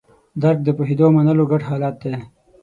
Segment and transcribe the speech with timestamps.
[0.41, 2.15] درک د پوهېدو او منلو ګډ حالت دی.